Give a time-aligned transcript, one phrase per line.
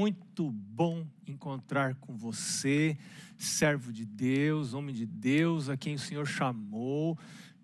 [0.00, 2.96] Muito bom encontrar com você,
[3.36, 7.18] servo de Deus, homem de Deus, a quem o Senhor chamou.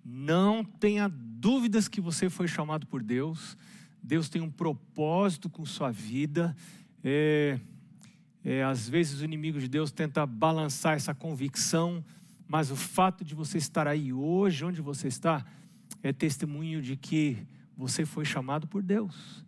[0.05, 3.57] Não tenha dúvidas que você foi chamado por Deus.
[4.03, 6.55] Deus tem um propósito com sua vida.
[7.03, 7.59] É,
[8.45, 12.05] é, às vezes o inimigo de Deus tenta balançar essa convicção,
[12.47, 15.43] mas o fato de você estar aí hoje, onde você está,
[16.03, 17.39] é testemunho de que
[17.75, 19.46] você foi chamado por Deus.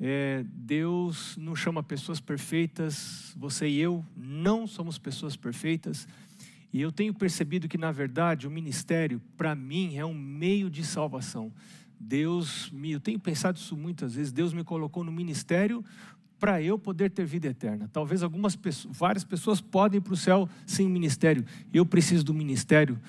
[0.00, 6.06] É, Deus não chama pessoas perfeitas, você e eu não somos pessoas perfeitas,
[6.72, 10.84] e eu tenho percebido que, na verdade, o ministério, para mim, é um meio de
[10.84, 11.50] salvação.
[11.98, 15.82] Deus me, eu tenho pensado isso muitas vezes, Deus me colocou no ministério
[16.38, 17.88] para eu poder ter vida eterna.
[17.90, 21.46] Talvez algumas pessoas, várias pessoas podem ir para o céu sem ministério.
[21.72, 23.00] Eu preciso do ministério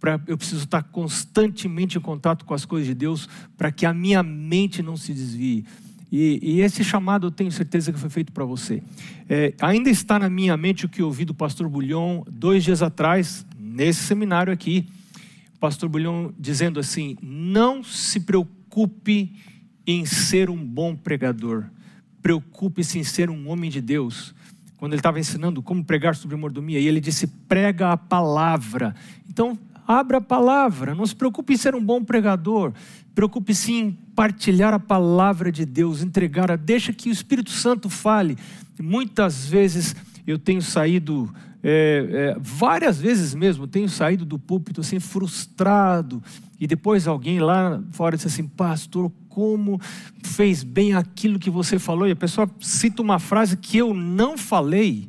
[0.00, 3.92] Pra, eu preciso estar constantemente em contato com as coisas de Deus para que a
[3.92, 5.66] minha mente não se desvie.
[6.10, 8.82] E, e, esse chamado eu tenho certeza que foi feito para você.
[9.28, 13.44] É, ainda está na minha mente o que ouvi do pastor Bulhão dois dias atrás,
[13.58, 14.86] nesse seminário aqui.
[15.60, 19.34] Pastor Bulhão dizendo assim: não se preocupe
[19.86, 21.64] em ser um bom pregador,
[22.22, 24.34] preocupe-se em ser um homem de Deus.
[24.78, 28.94] Quando ele estava ensinando como pregar sobre mordomia, e ele disse: prega a palavra.
[29.28, 32.72] Então, abra a palavra, não se preocupe em ser um bom pregador,
[33.14, 38.36] preocupe-se em partilhar a palavra de Deus, entregar a, deixa que o Espírito Santo fale.
[38.76, 39.94] Muitas vezes
[40.26, 46.20] eu tenho saído, é, é, várias vezes mesmo, tenho saído do púlpito assim, frustrado,
[46.58, 49.80] e depois alguém lá fora disse assim, pastor, como
[50.24, 54.36] fez bem aquilo que você falou, e a pessoa cita uma frase que eu não
[54.36, 55.08] falei,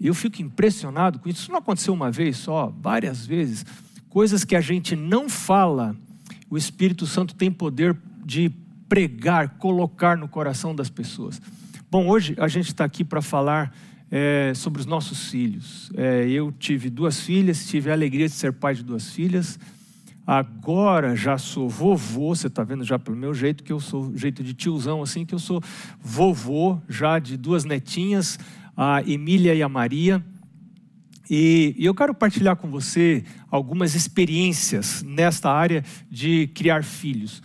[0.00, 1.40] eu fico impressionado com isso.
[1.40, 3.66] Isso não aconteceu uma vez só, várias vezes
[4.08, 5.96] coisas que a gente não fala,
[6.48, 7.96] o Espírito Santo tem poder
[8.30, 8.48] de
[8.88, 11.42] pregar, colocar no coração das pessoas.
[11.90, 13.74] Bom, hoje a gente está aqui para falar
[14.08, 15.90] é, sobre os nossos filhos.
[15.96, 19.58] É, eu tive duas filhas, tive a alegria de ser pai de duas filhas.
[20.24, 24.44] Agora já sou vovô, você está vendo já pelo meu jeito, que eu sou jeito
[24.44, 25.60] de tiozão, assim, que eu sou
[26.00, 28.38] vovô já de duas netinhas,
[28.76, 30.24] a Emília e a Maria.
[31.28, 37.42] E, eu quero partilhar com você algumas experiências nesta área de criar filhos.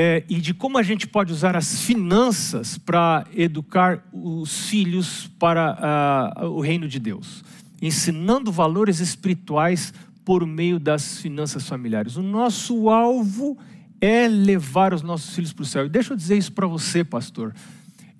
[0.00, 6.36] É, e de como a gente pode usar as finanças para educar os filhos para
[6.40, 7.42] uh, o reino de Deus,
[7.82, 9.92] ensinando valores espirituais
[10.24, 12.14] por meio das finanças familiares.
[12.14, 13.58] O nosso alvo
[14.00, 15.86] é levar os nossos filhos para o céu.
[15.86, 17.52] E deixa eu dizer isso para você, pastor.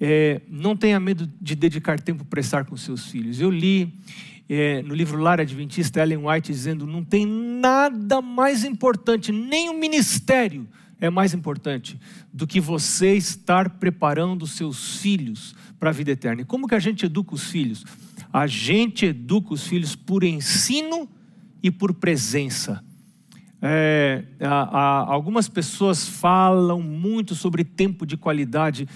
[0.01, 3.41] É, não tenha medo de dedicar tempo para estar com seus filhos.
[3.41, 3.95] Eu li
[4.49, 9.79] é, no livro Lar Adventista, Ellen White dizendo: não tem nada mais importante, nem o
[9.79, 10.67] ministério
[11.01, 11.99] é mais importante
[12.33, 16.43] do que você estar preparando seus filhos para a vida eterna.
[16.43, 17.85] E como que a gente educa os filhos?
[18.33, 21.09] A gente educa os filhos por ensino
[21.63, 22.83] e por presença.
[23.61, 28.87] É, a, a, algumas pessoas falam muito sobre tempo de qualidade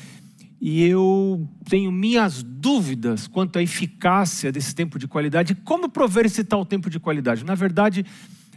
[0.60, 5.56] e eu tenho minhas dúvidas quanto à eficácia desse tempo de qualidade.
[5.56, 7.44] Como prover esse tal tempo de qualidade?
[7.44, 8.06] Na verdade,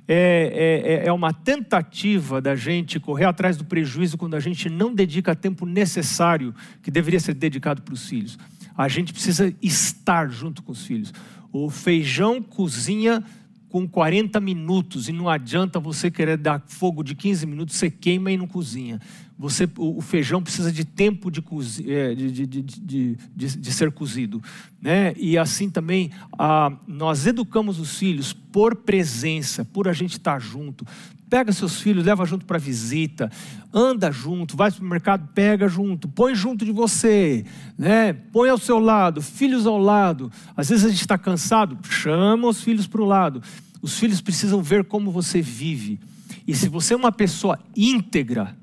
[0.07, 4.93] é, é, é, uma tentativa da gente correr atrás do prejuízo quando a gente não
[4.93, 8.37] dedica tempo necessário que deveria ser dedicado para os filhos.
[8.77, 11.13] A gente precisa estar junto com os filhos.
[11.51, 13.23] O feijão cozinha
[13.69, 18.31] com 40 minutos e não adianta você querer dar fogo de 15 minutos, você queima
[18.31, 19.01] e não cozinha.
[19.37, 21.43] Você, o, feijão precisa de tempo de,
[21.87, 24.41] é, de, de, de, de, ser cozido.
[24.81, 25.13] Né?
[25.17, 26.09] E assim também,
[26.39, 30.85] ah, nós educamos os filhos por presença, por a gente estar junto.
[31.29, 33.29] Pega seus filhos, leva junto para visita,
[33.73, 37.43] anda junto, vai para o mercado, pega junto, põe junto de você,
[37.77, 38.13] né?
[38.13, 40.31] põe ao seu lado, filhos ao lado.
[40.55, 43.43] Às vezes a gente está cansado, chama os filhos para o lado.
[43.81, 45.99] Os filhos precisam ver como você vive.
[46.47, 48.55] E se você é uma pessoa íntegra,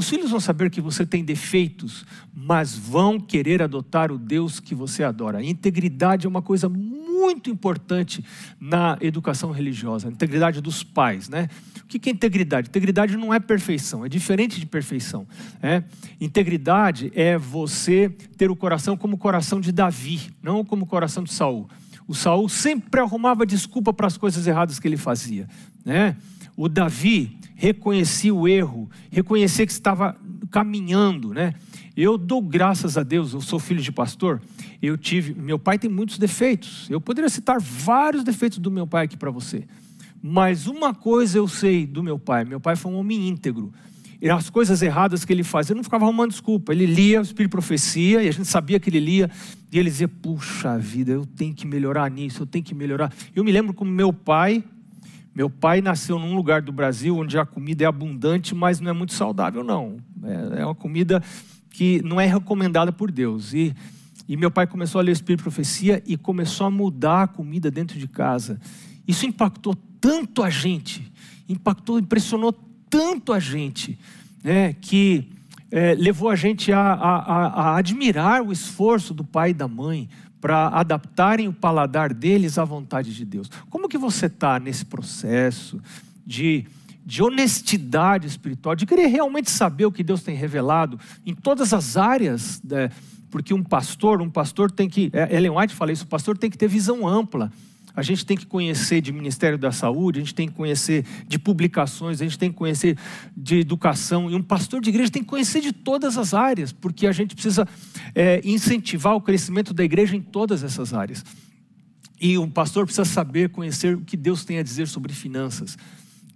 [0.00, 4.74] os filhos vão saber que você tem defeitos, mas vão querer adotar o Deus que
[4.74, 5.38] você adora.
[5.38, 8.24] A integridade é uma coisa muito importante
[8.58, 11.50] na educação religiosa, a integridade dos pais, né?
[11.84, 12.70] O que é integridade?
[12.70, 15.26] Integridade não é perfeição, é diferente de perfeição.
[15.62, 15.82] É?
[16.18, 18.08] Integridade é você
[18.38, 21.68] ter o coração como o coração de Davi, não como o coração de Saul.
[22.08, 25.46] O Saul sempre arrumava desculpa para as coisas erradas que ele fazia,
[25.84, 26.16] né?
[26.56, 30.16] O Davi reconhecia o erro, reconhecer que estava
[30.50, 31.52] caminhando, né?
[31.94, 34.40] Eu dou graças a Deus, eu sou filho de pastor,
[34.80, 36.88] eu tive, meu pai tem muitos defeitos.
[36.88, 39.64] Eu poderia citar vários defeitos do meu pai aqui para você.
[40.22, 43.70] Mas uma coisa eu sei do meu pai, meu pai foi um homem íntegro.
[44.32, 46.72] as coisas erradas que ele fazia, ele não ficava arrumando desculpa.
[46.72, 49.30] Ele lia o Espírito de Profecia, e a gente sabia que ele lia,
[49.70, 53.12] e ele dizia: Puxa vida, eu tenho que melhorar nisso, eu tenho que melhorar.
[53.36, 54.64] Eu me lembro como meu pai,
[55.40, 58.92] meu pai nasceu num lugar do Brasil onde a comida é abundante, mas não é
[58.92, 59.96] muito saudável, não.
[60.22, 61.22] É, é uma comida
[61.70, 63.54] que não é recomendada por Deus.
[63.54, 63.74] E,
[64.28, 67.26] e meu pai começou a ler o Espírito de Profecia e começou a mudar a
[67.26, 68.60] comida dentro de casa.
[69.08, 71.10] Isso impactou tanto a gente,
[71.48, 72.52] impactou, impressionou
[72.90, 73.98] tanto a gente,
[74.44, 75.26] né, que
[75.70, 80.06] é, levou a gente a, a, a admirar o esforço do pai e da mãe
[80.40, 83.50] para adaptarem o paladar deles à vontade de Deus.
[83.68, 85.80] Como que você está nesse processo
[86.26, 86.66] de,
[87.04, 91.96] de honestidade espiritual, de querer realmente saber o que Deus tem revelado em todas as
[91.96, 92.60] áreas?
[92.64, 92.90] Né?
[93.30, 96.50] Porque um pastor, um pastor tem que, é, Ellen White fala isso, o pastor tem
[96.50, 97.52] que ter visão ampla
[97.94, 101.38] a gente tem que conhecer de Ministério da Saúde, a gente tem que conhecer de
[101.38, 102.96] publicações, a gente tem que conhecer
[103.36, 104.30] de educação.
[104.30, 107.34] E um pastor de igreja tem que conhecer de todas as áreas, porque a gente
[107.34, 107.66] precisa
[108.14, 111.24] é, incentivar o crescimento da igreja em todas essas áreas.
[112.20, 115.78] E um pastor precisa saber, conhecer o que Deus tem a dizer sobre finanças.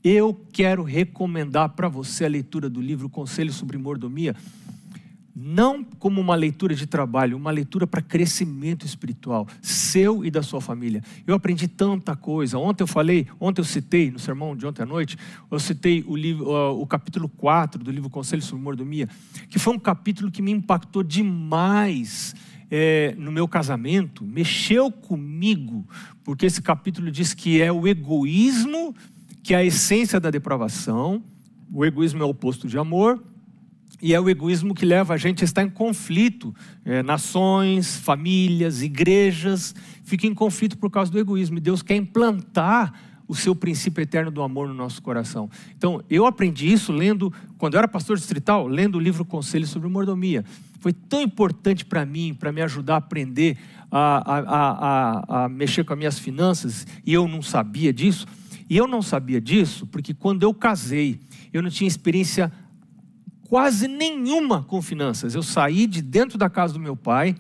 [0.03, 4.35] Eu quero recomendar para você a leitura do livro Conselho sobre Mordomia
[5.35, 10.61] não como uma leitura de trabalho, uma leitura para crescimento espiritual, seu e da sua
[10.61, 11.03] família.
[11.27, 12.59] Eu aprendi tanta coisa.
[12.59, 15.19] Ontem eu falei, ontem eu citei, no sermão de ontem à noite,
[15.51, 16.49] eu citei o, livro,
[16.81, 19.09] o capítulo 4 do livro Conselho sobre Mordomia,
[19.51, 22.35] que foi um capítulo que me impactou demais
[22.71, 25.87] é, no meu casamento, mexeu comigo,
[26.23, 28.95] porque esse capítulo diz que é o egoísmo
[29.45, 31.23] que é a essência da depravação,
[31.71, 33.23] o egoísmo é o oposto de amor,
[34.01, 36.55] e é o egoísmo que leva a gente a estar em conflito.
[36.85, 41.59] É, nações, famílias, igrejas ficam em conflito por causa do egoísmo.
[41.59, 42.93] E Deus quer implantar
[43.27, 45.49] o seu princípio eterno do amor no nosso coração.
[45.77, 49.89] Então, eu aprendi isso lendo, quando eu era pastor distrital, lendo o livro Conselho sobre
[49.89, 50.45] Mordomia.
[50.81, 53.57] Foi tão importante para mim, para me ajudar a aprender
[53.91, 58.27] a, a, a, a mexer com as minhas finanças, e eu não sabia disso.
[58.69, 61.21] E eu não sabia disso porque quando eu casei,
[61.53, 62.53] eu não tinha experiência
[63.55, 65.33] quase nenhuma com finanças.
[65.33, 67.37] Eu saí de dentro da casa do meu pai.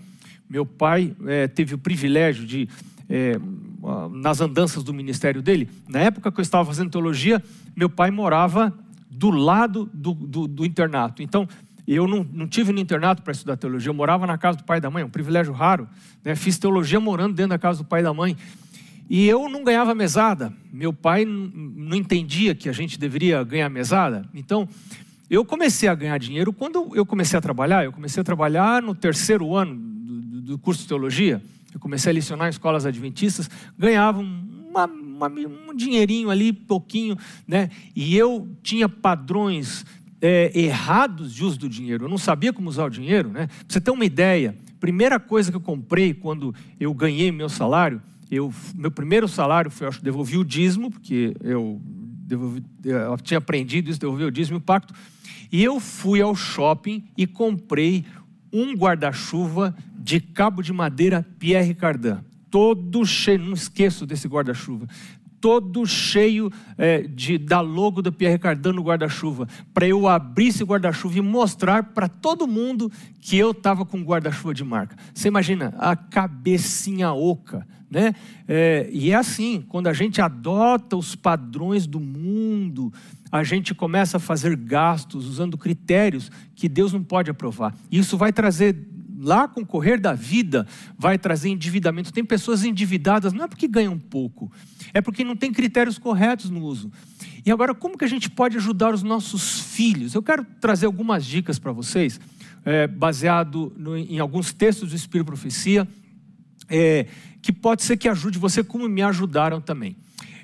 [0.48, 2.68] Meu pai é, teve o privilégio de,
[3.08, 3.36] é,
[4.12, 7.42] nas andanças do ministério dele, na época que eu estava fazendo teologia,
[7.74, 8.72] meu pai morava
[9.10, 11.20] do lado do, do, do internato.
[11.20, 11.48] Então,
[11.84, 14.78] eu não, não tive no internato para estudar teologia, eu morava na casa do pai
[14.78, 15.88] e da mãe, um privilégio raro.
[16.24, 16.36] Né?
[16.36, 18.36] Fiz teologia morando dentro da casa do pai e da mãe.
[19.10, 20.52] E eu não ganhava mesada.
[20.72, 24.24] Meu pai não entendia que a gente deveria ganhar mesada.
[24.32, 24.68] Então,
[25.28, 27.84] eu comecei a ganhar dinheiro quando eu comecei a trabalhar.
[27.84, 31.42] Eu comecei a trabalhar no terceiro ano do, do curso de teologia.
[31.72, 33.50] Eu comecei a lecionar em escolas adventistas.
[33.78, 37.16] Ganhava uma, uma, um dinheirinho ali, pouquinho,
[37.46, 37.70] né?
[37.96, 39.84] E eu tinha padrões
[40.20, 42.04] é, errados de uso do dinheiro.
[42.04, 43.48] Eu não sabia como usar o dinheiro, né?
[43.68, 48.00] Você ter uma ideia, primeira coisa que eu comprei quando eu ganhei meu salário,
[48.30, 51.80] eu, meu primeiro salário foi, eu acho, devolvi o dízimo, porque eu,
[52.26, 54.94] devolvi, eu tinha aprendido isso, devolvi o dízimo e o pacto.
[55.52, 58.04] E eu fui ao shopping e comprei
[58.52, 62.18] um guarda-chuva de cabo de madeira Pierre Cardin.
[62.50, 64.86] Todo cheio, não esqueço desse guarda-chuva
[65.44, 70.64] todo cheio é, de, da logo do Pierre Cardin no guarda-chuva, para eu abrir esse
[70.64, 74.96] guarda-chuva e mostrar para todo mundo que eu estava com guarda-chuva de marca.
[75.12, 78.12] Você imagina a cabecinha oca, né?
[78.48, 82.92] É, e é assim, quando a gente adota os padrões do mundo,
[83.30, 87.72] a gente começa a fazer gastos usando critérios que Deus não pode aprovar.
[87.90, 88.76] Isso vai trazer
[89.20, 90.66] lá com o correr da vida,
[90.98, 92.12] vai trazer endividamento.
[92.12, 94.50] Tem pessoas endividadas, não é porque ganham pouco,
[94.92, 96.90] é porque não tem critérios corretos no uso.
[97.46, 100.14] E agora, como que a gente pode ajudar os nossos filhos?
[100.14, 102.20] Eu quero trazer algumas dicas para vocês,
[102.64, 105.86] é, baseado no, em alguns textos do Espírito Profecia,
[106.68, 107.06] é,
[107.44, 109.98] que pode ser que ajude você, como me ajudaram também.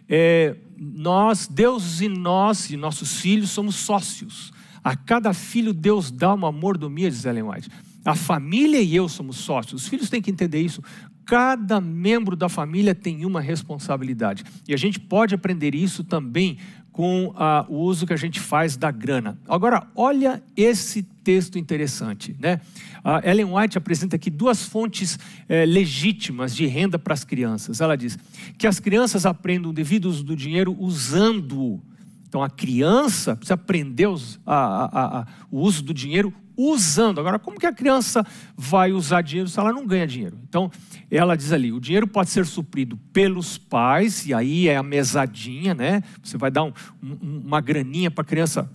[0.06, 4.52] É, nós, Deus e nós e nossos filhos somos sócios.
[4.84, 7.70] A cada filho Deus dá uma mordomia, diz Ellen White.
[8.04, 9.84] A família e eu somos sócios.
[9.84, 10.84] Os filhos têm que entender isso.
[11.24, 14.44] Cada membro da família tem uma responsabilidade.
[14.68, 16.58] E a gente pode aprender isso também
[16.92, 19.38] com ah, o uso que a gente faz da grana.
[19.48, 22.36] Agora, olha esse texto interessante.
[22.38, 22.60] Né?
[23.04, 27.80] A Ellen White apresenta aqui duas fontes eh, legítimas de renda para as crianças.
[27.80, 28.18] Ela diz
[28.58, 31.82] que as crianças aprendam o devido uso do dinheiro usando-o.
[32.28, 34.06] Então, a criança precisa aprender
[34.46, 37.18] a, a, a, o uso do dinheiro usando.
[37.18, 38.24] Agora, como que a criança
[38.56, 40.38] vai usar dinheiro se ela não ganha dinheiro?
[40.48, 40.70] Então,
[41.10, 45.74] ela diz ali: o dinheiro pode ser suprido pelos pais, e aí é a mesadinha,
[45.74, 46.02] né?
[46.22, 46.72] Você vai dar um,
[47.02, 48.70] um, uma graninha para a criança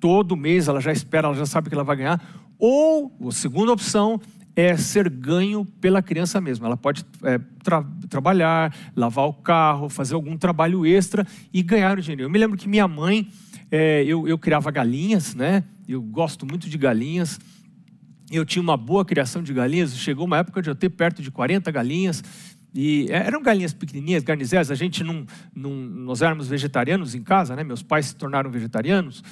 [0.00, 2.20] todo mês ela já espera, ela já sabe que ela vai ganhar.
[2.58, 4.20] Ou, a segunda opção,
[4.56, 6.66] é ser ganho pela criança mesma.
[6.66, 12.02] Ela pode é, tra trabalhar, lavar o carro, fazer algum trabalho extra e ganhar o
[12.02, 12.22] dinheiro.
[12.22, 13.28] Eu me lembro que minha mãe,
[13.70, 15.64] é, eu, eu criava galinhas, né?
[15.88, 17.38] Eu gosto muito de galinhas.
[18.30, 19.96] Eu tinha uma boa criação de galinhas.
[19.96, 22.22] Chegou uma época de eu ter perto de 40 galinhas.
[22.74, 24.70] E é, eram galinhas pequenininhas, garnizés.
[24.70, 27.64] A gente não, não, nós éramos vegetarianos em casa, né?
[27.64, 29.22] Meus pais se tornaram vegetarianos.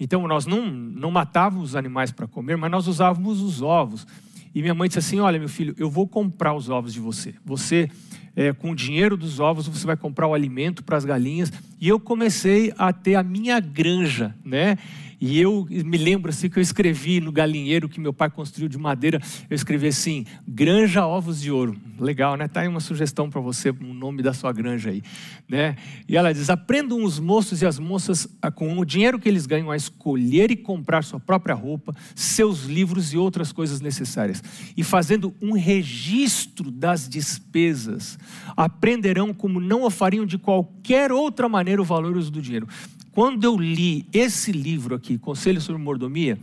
[0.00, 4.06] Então nós não, não matávamos os animais para comer, mas nós usávamos os ovos.
[4.54, 7.34] E minha mãe disse assim: Olha, meu filho, eu vou comprar os ovos de você.
[7.44, 7.88] Você,
[8.34, 11.52] é, com o dinheiro dos ovos, você vai comprar o alimento para as galinhas.
[11.80, 14.76] E eu comecei a ter a minha granja, né?
[15.20, 18.78] E eu me lembro assim que eu escrevi no galinheiro que meu pai construiu de
[18.78, 19.20] madeira,
[19.50, 21.76] eu escrevi assim: Granja Ovos de Ouro.
[21.98, 22.46] Legal, né?
[22.46, 25.02] Tá aí uma sugestão para você, o nome da sua granja aí,
[25.48, 25.74] né?
[26.08, 29.46] E ela diz: "Aprendam os moços e as moças a, com o dinheiro que eles
[29.46, 34.42] ganham a escolher e comprar sua própria roupa, seus livros e outras coisas necessárias,
[34.76, 38.16] e fazendo um registro das despesas,
[38.56, 42.68] aprenderão como não o fariam de qualquer outra maneira o valor do dinheiro."
[43.12, 46.38] Quando eu li esse livro aqui, Conselho sobre Mordomia,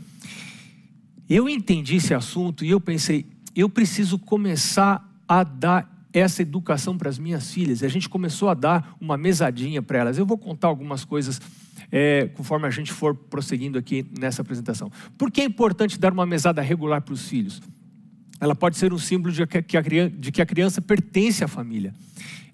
[1.30, 7.10] eu entendi esse assunto e eu pensei, eu preciso começar a dar essa educação para
[7.10, 7.82] as minhas filhas.
[7.82, 10.18] E a gente começou a dar uma mesadinha para elas.
[10.18, 11.42] Eu vou contar algumas coisas
[11.92, 14.92] é, conforme a gente for prosseguindo aqui nessa apresentação.
[15.18, 17.62] Por que é importante dar uma mesada regular para os filhos?
[18.40, 21.94] Ela pode ser um símbolo de que a, de que a criança pertence à família.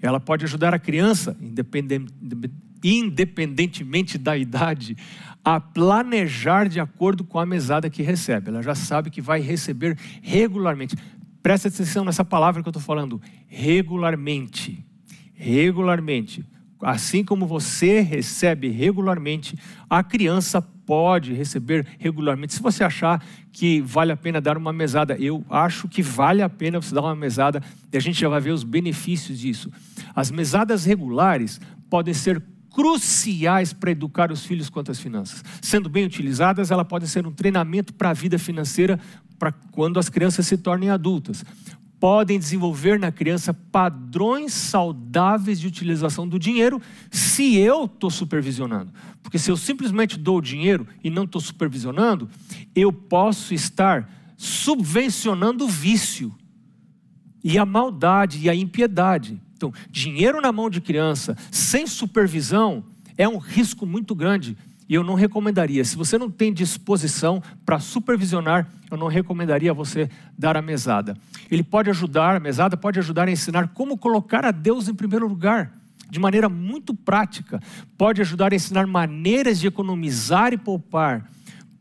[0.02, 2.12] Ela pode ajudar a criança, independente
[2.84, 4.96] independentemente da idade,
[5.44, 8.50] a planejar de acordo com a mesada que recebe.
[8.50, 10.96] Ela já sabe que vai receber regularmente.
[11.42, 13.22] Presta atenção nessa palavra que eu estou falando.
[13.48, 14.86] Regularmente.
[15.34, 16.46] Regularmente.
[16.82, 19.58] Assim como você recebe regularmente,
[19.88, 22.56] a criança pode receber regularmente.
[22.56, 26.50] Se você achar que vale a pena dar uma mesada, eu acho que vale a
[26.50, 27.62] pena você dar uma mesada
[27.94, 29.72] e a gente já vai ver os benefícios disso.
[30.16, 32.42] As mesadas regulares podem ser
[32.74, 35.44] cruciais para educar os filhos quanto às finanças.
[35.62, 39.00] Sendo bem utilizadas, ela pode ser um treinamento para a vida financeira
[39.38, 41.44] para quando as crianças se tornem adultas.
[42.00, 48.92] Podem desenvolver na criança padrões saudáveis de utilização do dinheiro se eu estou supervisionando.
[49.22, 52.28] Porque se eu simplesmente dou o dinheiro e não estou supervisionando,
[52.76, 56.34] eu posso estar subvencionando o vício
[57.44, 59.40] e a maldade e a impiedade.
[59.62, 62.84] Então, dinheiro na mão de criança, sem supervisão,
[63.16, 64.58] é um risco muito grande.
[64.90, 65.86] E eu não recomendaria.
[65.86, 71.16] Se você não tem disposição para supervisionar, eu não recomendaria você dar a mesada.
[71.50, 75.28] Ele pode ajudar, a mesada pode ajudar a ensinar como colocar a Deus em primeiro
[75.28, 75.72] lugar,
[76.10, 77.62] de maneira muito prática.
[77.96, 81.30] Pode ajudar a ensinar maneiras de economizar e poupar.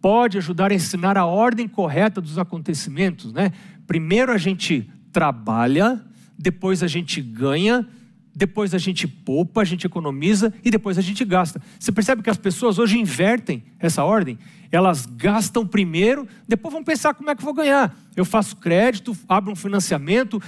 [0.02, 3.52] Pode ajudar a ensinar a ordem correta dos acontecimentos, né?
[3.86, 6.00] Primeiro a gente trabalha,
[6.40, 7.86] depois a gente ganha,
[8.34, 11.60] depois a gente poupa, a gente economiza e depois a gente gasta.
[11.78, 14.38] Você percebe que as pessoas hoje invertem essa ordem?
[14.72, 17.94] Elas gastam primeiro, depois vão pensar como é que vou ganhar.
[18.16, 20.40] Eu faço crédito, abro um financiamento,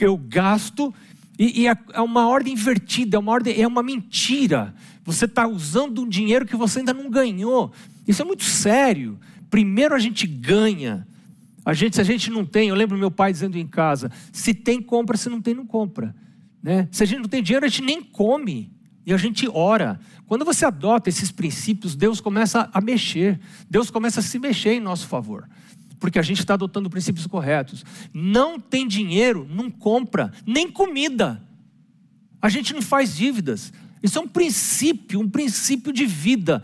[0.00, 0.94] eu gasto,
[1.38, 4.74] e, e é, é uma ordem invertida, é uma, ordem, é uma mentira.
[5.04, 7.70] Você está usando um dinheiro que você ainda não ganhou.
[8.08, 9.18] Isso é muito sério.
[9.50, 11.06] Primeiro a gente ganha,
[11.64, 14.52] a gente, se a gente não tem, eu lembro meu pai dizendo em casa: se
[14.52, 16.14] tem, compra, se não tem, não compra.
[16.62, 16.88] Né?
[16.92, 18.72] Se a gente não tem dinheiro, a gente nem come.
[19.06, 19.98] E a gente ora.
[20.26, 23.38] Quando você adota esses princípios, Deus começa a mexer.
[23.68, 25.48] Deus começa a se mexer em nosso favor.
[25.98, 27.84] Porque a gente está adotando princípios corretos.
[28.12, 31.42] Não tem dinheiro, não compra, nem comida.
[32.40, 33.72] A gente não faz dívidas.
[34.02, 36.62] Isso é um princípio, um princípio de vida.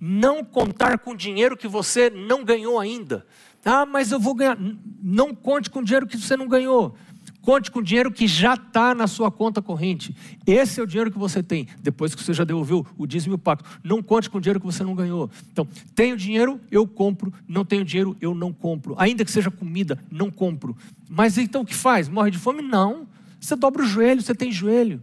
[0.00, 3.26] Não contar com dinheiro que você não ganhou ainda.
[3.64, 4.58] Ah, mas eu vou ganhar.
[5.02, 6.96] Não conte com dinheiro que você não ganhou.
[7.42, 10.14] Conte com dinheiro que já está na sua conta corrente.
[10.46, 13.36] Esse é o dinheiro que você tem, depois que você já devolveu o dízimo e
[13.36, 13.68] o pacto.
[13.82, 15.28] Não conte com dinheiro que você não ganhou.
[15.50, 17.34] Então, tenho dinheiro, eu compro.
[17.48, 18.94] Não tenho dinheiro, eu não compro.
[18.96, 20.76] Ainda que seja comida, não compro.
[21.10, 22.08] Mas então o que faz?
[22.08, 22.62] Morre de fome?
[22.62, 23.08] Não.
[23.40, 25.02] Você dobra o joelho, você tem joelho.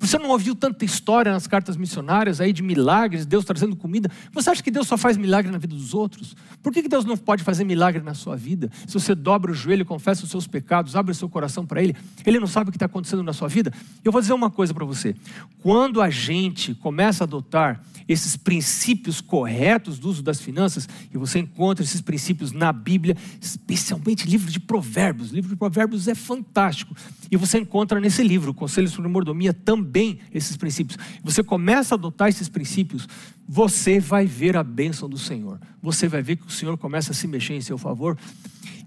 [0.00, 4.10] Você não ouviu tanta história nas cartas missionárias aí de milagres, Deus trazendo comida?
[4.32, 6.34] Você acha que Deus só faz milagre na vida dos outros?
[6.62, 8.70] Por que Deus não pode fazer milagre na sua vida?
[8.86, 11.94] Se você dobra o joelho, confessa os seus pecados, abre o seu coração para Ele,
[12.24, 13.72] Ele não sabe o que está acontecendo na sua vida?
[14.02, 15.14] Eu vou dizer uma coisa para você:
[15.62, 21.38] quando a gente começa a adotar esses princípios corretos do uso das finanças, e você
[21.38, 25.30] encontra esses princípios na Bíblia, especialmente livro de Provérbios.
[25.30, 26.96] O livro de Provérbios é fantástico.
[27.30, 29.89] E você encontra nesse livro, Conselho sobre Mordomia, também
[30.32, 30.98] esses princípios.
[31.22, 33.08] Você começa a adotar esses princípios,
[33.48, 35.60] você vai ver a bênção do Senhor.
[35.82, 38.16] Você vai ver que o Senhor começa a se mexer em seu favor.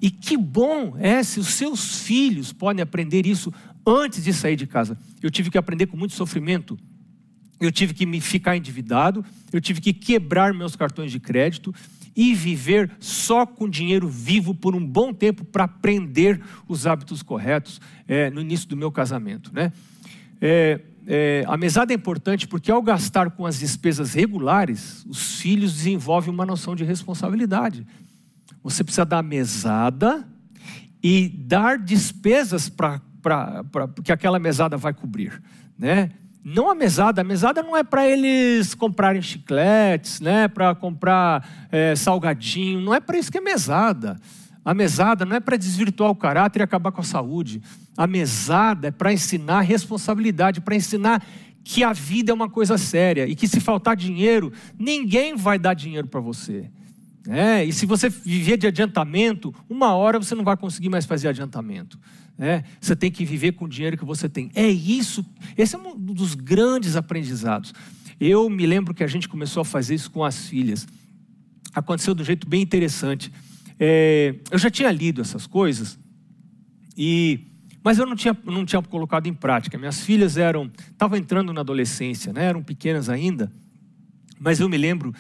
[0.02, 3.54] E que bom é se os seus filhos podem aprender isso
[3.86, 4.98] antes de sair de casa.
[5.22, 6.78] Eu tive que aprender com muito sofrimento.
[7.60, 11.74] Eu tive que me ficar endividado, eu tive que quebrar meus cartões de crédito,
[12.16, 17.82] e viver só com dinheiro vivo por um bom tempo para aprender os hábitos corretos
[18.08, 19.52] é, no início do meu casamento.
[19.54, 19.72] Né?
[20.40, 25.74] É, é, a mesada é importante porque, ao gastar com as despesas regulares, os filhos
[25.74, 27.86] desenvolvem uma noção de responsabilidade.
[28.64, 30.28] Você precisa dar mesada
[31.02, 33.02] e dar despesas para
[34.04, 35.42] que aquela mesada vai cobrir.
[35.78, 36.12] Né?
[36.44, 40.48] Não a mesada, a mesada não é para eles comprarem chicletes, né?
[40.48, 44.18] para comprar é, salgadinho, não é para isso que é mesada.
[44.66, 47.62] A mesada não é para desvirtuar o caráter e acabar com a saúde.
[47.98, 51.26] A mesada é para ensinar responsabilidade, para ensinar
[51.64, 55.74] que a vida é uma coisa séria e que se faltar dinheiro, ninguém vai dar
[55.74, 56.70] dinheiro para você.
[57.28, 61.30] É, e se você viver de adiantamento, uma hora você não vai conseguir mais fazer
[61.30, 61.98] adiantamento.
[62.38, 64.52] É, você tem que viver com o dinheiro que você tem.
[64.54, 65.26] É isso,
[65.58, 67.74] esse é um dos grandes aprendizados.
[68.20, 70.86] Eu me lembro que a gente começou a fazer isso com as filhas.
[71.74, 73.32] Aconteceu de um jeito bem interessante.
[73.80, 76.00] É, eu já tinha lido essas coisas,
[76.98, 77.48] e,
[77.84, 79.78] mas eu não tinha, não tinha colocado em prática.
[79.78, 83.52] Minhas filhas eram, estavam entrando na adolescência, né, eram pequenas ainda,
[84.40, 85.14] mas eu me lembro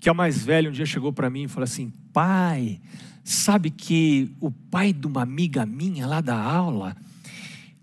[0.00, 2.80] que a mais velha um dia chegou para mim e falou assim: pai,
[3.30, 6.96] Sabe que o pai de uma amiga minha lá da aula,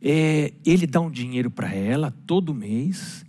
[0.01, 3.25] é, ele dá um dinheiro para ela todo mês,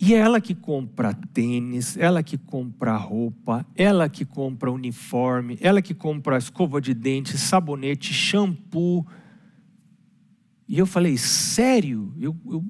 [0.00, 5.82] e é ela que compra tênis, ela que compra roupa, ela que compra uniforme, ela
[5.82, 9.04] que compra escova de dente, sabonete, shampoo.
[10.68, 12.14] E eu falei, sério?
[12.20, 12.64] Eu, eu,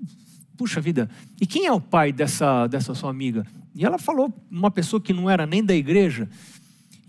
[0.57, 3.47] puxa vida, e quem é o pai dessa, dessa sua amiga?
[3.75, 6.29] E ela falou, uma pessoa que não era nem da igreja.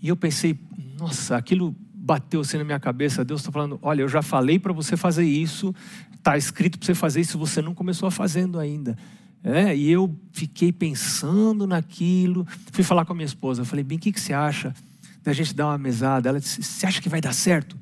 [0.02, 0.58] E eu pensei,
[0.98, 1.74] nossa, aquilo
[2.10, 3.24] bateu assim na minha cabeça.
[3.24, 5.74] Deus está falando: olha, eu já falei para você fazer isso,
[6.12, 8.96] está escrito para você fazer isso, você não começou a fazendo ainda.
[9.42, 12.46] É, e eu fiquei pensando naquilo.
[12.72, 13.64] Fui falar com a minha esposa.
[13.64, 14.74] Falei, bem, o que, que você acha
[15.22, 16.28] da gente dar uma mesada?
[16.28, 17.76] Ela disse: você acha que vai dar certo?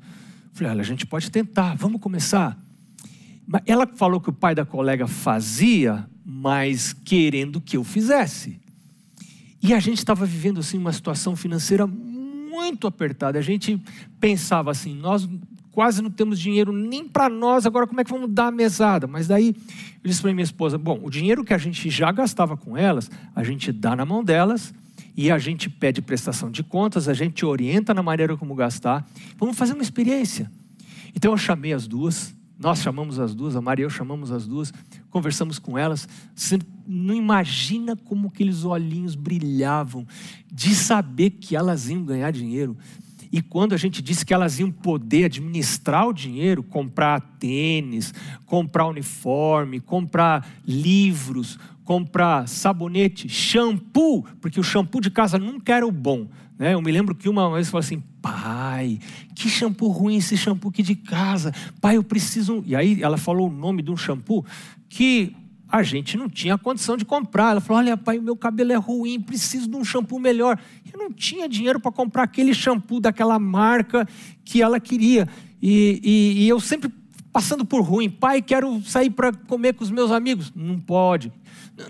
[0.53, 2.57] Falei, olha, a gente pode tentar, vamos começar.
[3.65, 8.59] Ela falou que o pai da colega fazia, mas querendo que eu fizesse.
[9.61, 13.39] E a gente estava vivendo assim uma situação financeira muito apertada.
[13.39, 13.81] A gente
[14.19, 15.27] pensava assim, nós
[15.79, 19.07] quase não temos dinheiro nem para nós, agora como é que vamos dar a mesada?
[19.07, 19.55] Mas daí
[20.03, 23.09] eu disse para minha esposa, bom, o dinheiro que a gente já gastava com elas,
[23.33, 24.73] a gente dá na mão delas
[25.15, 29.07] e a gente pede prestação de contas, a gente orienta na maneira como gastar.
[29.37, 30.51] Vamos fazer uma experiência.
[31.15, 34.45] Então eu chamei as duas, nós chamamos as duas, a Maria e eu chamamos as
[34.45, 34.73] duas,
[35.09, 36.09] conversamos com elas.
[36.35, 40.05] Você não imagina como aqueles olhinhos brilhavam
[40.51, 42.75] de saber que elas iam ganhar dinheiro.
[43.31, 48.13] E quando a gente disse que elas iam poder administrar o dinheiro, comprar tênis,
[48.45, 55.91] comprar uniforme, comprar livros, comprar sabonete, shampoo, porque o shampoo de casa nunca era o
[55.91, 56.27] bom.
[56.57, 56.73] Né?
[56.73, 58.99] Eu me lembro que uma vez eu falei assim, pai,
[59.33, 61.53] que shampoo ruim esse shampoo aqui de casa.
[61.79, 62.63] Pai, eu preciso.
[62.65, 64.45] E aí ela falou o nome de um shampoo
[64.89, 65.35] que
[65.71, 67.51] a gente não tinha condição de comprar.
[67.51, 70.59] Ela falou: Olha, pai, meu cabelo é ruim, preciso de um shampoo melhor.
[70.91, 74.07] Eu não tinha dinheiro para comprar aquele shampoo daquela marca
[74.43, 75.27] que ela queria.
[75.61, 76.91] E, e, e eu sempre
[77.31, 78.09] passando por ruim.
[78.09, 80.51] Pai, quero sair para comer com os meus amigos.
[80.55, 81.31] Não pode.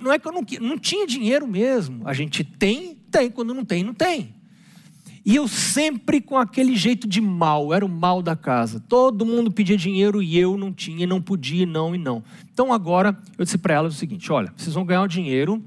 [0.02, 2.08] Não é que eu não, não tinha dinheiro mesmo.
[2.08, 3.32] A gente tem, tem.
[3.32, 4.36] Quando não tem, não tem.
[5.30, 8.84] E eu sempre com aquele jeito de mal, era o mal da casa.
[8.90, 12.24] Todo mundo pedia dinheiro e eu não tinha, não podia, não e não.
[12.52, 15.64] Então agora eu disse para elas o seguinte: olha, vocês vão ganhar o dinheiro.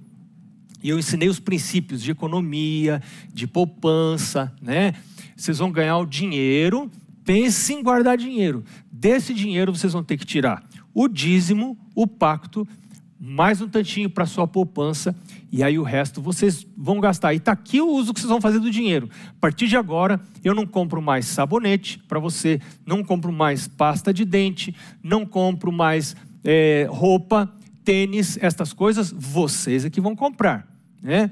[0.82, 3.00] E eu ensinei os princípios de economia,
[3.32, 4.94] de poupança, né?
[5.36, 6.90] Vocês vão ganhar o dinheiro,
[7.24, 8.64] pense em guardar dinheiro.
[8.90, 12.66] Desse dinheiro vocês vão ter que tirar o dízimo, o pacto
[13.24, 15.14] mais um tantinho para sua poupança
[15.52, 17.32] e aí o resto vocês vão gastar.
[17.32, 19.08] E está aqui o uso que vocês vão fazer do dinheiro.
[19.28, 24.12] A partir de agora, eu não compro mais sabonete para você, não compro mais pasta
[24.12, 27.48] de dente, não compro mais é, roupa,
[27.84, 30.66] tênis, estas coisas, vocês é que vão comprar.
[31.00, 31.30] Né?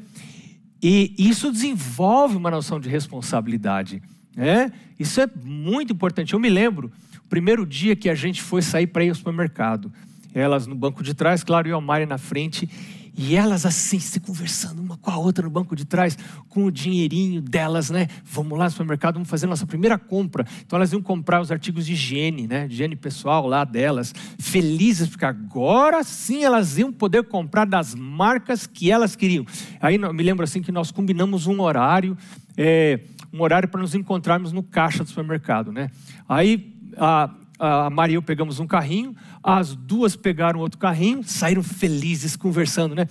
[0.80, 4.00] E isso desenvolve uma noção de responsabilidade.
[4.36, 4.70] Né?
[4.96, 6.34] Isso é muito importante.
[6.34, 9.92] Eu me lembro, o primeiro dia que a gente foi sair para ir ao supermercado
[10.34, 12.68] elas no banco de trás, claro, e a Mari na frente.
[13.16, 16.16] E elas assim, se conversando uma com a outra no banco de trás,
[16.48, 18.08] com o dinheirinho delas, né?
[18.24, 20.46] Vamos lá no supermercado, vamos fazer nossa primeira compra.
[20.64, 22.66] Então elas iam comprar os artigos de higiene, né?
[22.66, 28.66] De higiene pessoal lá delas, felizes, porque agora sim elas iam poder comprar das marcas
[28.66, 29.44] que elas queriam.
[29.80, 32.16] Aí me lembro assim que nós combinamos um horário,
[32.56, 33.00] é,
[33.32, 35.90] um horário para nos encontrarmos no caixa do supermercado, né?
[36.28, 41.62] Aí a, a Maria e eu pegamos um carrinho, as duas pegaram outro carrinho, saíram
[41.62, 43.06] felizes conversando, né?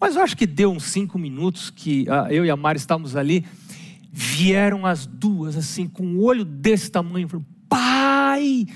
[0.00, 3.44] Mas eu acho que deu uns cinco minutos que eu e a Mari estávamos ali,
[4.12, 8.66] vieram as duas assim, com um olho desse tamanho, falaram, pai,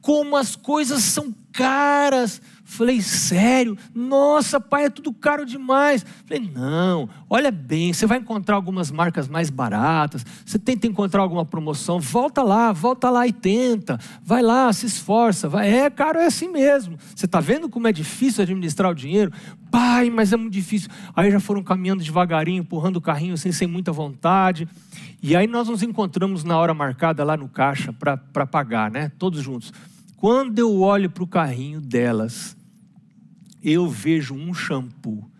[0.00, 2.42] como as coisas são caras.
[2.64, 3.76] Falei, sério?
[3.94, 6.04] Nossa, pai, é tudo caro demais.
[6.26, 11.44] Falei, não, olha bem, você vai encontrar algumas marcas mais baratas, você tenta encontrar alguma
[11.44, 15.70] promoção, volta lá, volta lá e tenta, vai lá, se esforça, vai.
[15.70, 16.96] É, caro, é assim mesmo.
[17.14, 19.30] Você está vendo como é difícil administrar o dinheiro?
[19.70, 20.88] Pai, mas é muito difícil.
[21.14, 24.66] Aí já foram caminhando devagarinho, empurrando o carrinho assim, sem muita vontade.
[25.22, 29.12] E aí nós nos encontramos na hora marcada lá no caixa para pagar, né?
[29.18, 29.72] Todos juntos.
[30.24, 32.56] Quando eu olho para o carrinho delas,
[33.62, 35.30] eu vejo um shampoo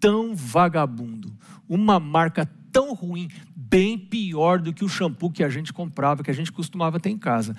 [0.00, 1.30] tão vagabundo,
[1.68, 6.30] uma marca tão ruim, bem pior do que o shampoo que a gente comprava, que
[6.30, 7.54] a gente costumava ter em casa.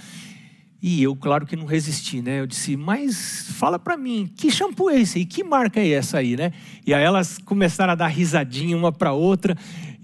[0.81, 2.39] E eu, claro que não resisti, né?
[2.39, 5.25] Eu disse, mas fala para mim, que shampoo é esse aí?
[5.25, 6.51] Que marca é essa aí, né?
[6.83, 9.55] E aí elas começaram a dar risadinha uma para outra.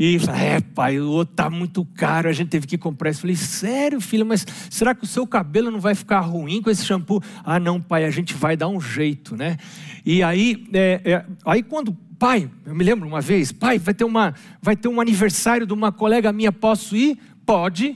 [0.04, 3.22] E falaram, é pai, o outro tá muito caro, a gente teve que comprar isso.
[3.22, 6.84] Falei, sério, filha, mas será que o seu cabelo não vai ficar ruim com esse
[6.84, 7.22] shampoo?
[7.44, 9.58] Ah, não, pai, a gente vai dar um jeito, né?
[10.04, 14.04] E aí, é, é, aí quando pai, eu me lembro uma vez, pai, vai ter,
[14.04, 17.20] uma, vai ter um aniversário de uma colega minha, posso ir?
[17.46, 17.96] Pode.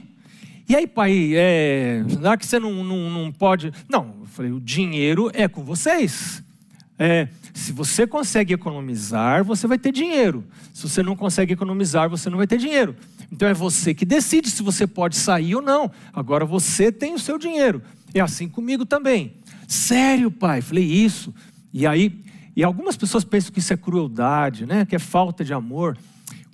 [0.68, 3.72] E aí, pai, é, será que você não, não, não pode?
[3.88, 6.40] Não, eu falei, o dinheiro é com vocês.
[6.98, 10.44] É, se você consegue economizar, você vai ter dinheiro.
[10.72, 12.96] Se você não consegue economizar, você não vai ter dinheiro.
[13.30, 15.90] Então é você que decide se você pode sair ou não.
[16.12, 17.82] Agora você tem o seu dinheiro.
[18.14, 19.34] É assim comigo também.
[19.68, 20.60] Sério, pai?
[20.62, 21.34] Falei isso.
[21.72, 22.20] E aí,
[22.54, 24.86] e algumas pessoas pensam que isso é crueldade, né?
[24.86, 25.98] Que é falta de amor.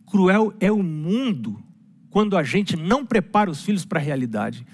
[0.07, 1.63] Cruel é o mundo
[2.11, 4.67] quando a gente não prepara os filhos para a realidade.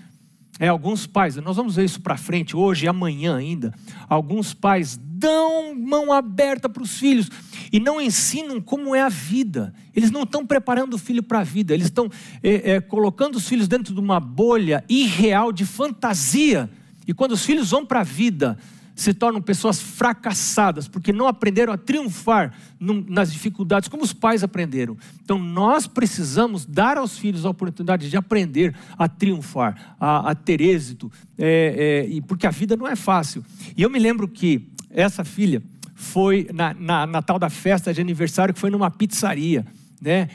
[0.58, 3.72] É, alguns pais, nós vamos ver isso para frente, hoje e amanhã ainda.
[4.08, 7.30] Alguns pais dão mão aberta para os filhos
[7.72, 9.72] e não ensinam como é a vida.
[9.94, 12.10] Eles não estão preparando o filho para a vida, eles estão
[12.42, 16.68] é, é, colocando os filhos dentro de uma bolha irreal de fantasia.
[17.06, 18.58] E quando os filhos vão para a vida,
[18.98, 24.96] se tornam pessoas fracassadas, porque não aprenderam a triunfar nas dificuldades, como os pais aprenderam.
[25.22, 30.60] Então, nós precisamos dar aos filhos a oportunidade de aprender a triunfar, a, a ter
[30.60, 33.44] êxito, é, é, porque a vida não é fácil.
[33.76, 35.62] E eu me lembro que essa filha
[35.94, 39.64] foi na, na, na tal da festa de aniversário, que foi numa pizzaria,
[40.02, 40.28] né?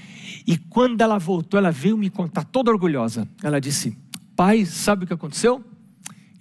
[0.48, 3.28] E quando ela voltou, ela veio me contar toda orgulhosa.
[3.44, 3.98] Ela disse:
[4.38, 5.62] Pai, sabe o que aconteceu?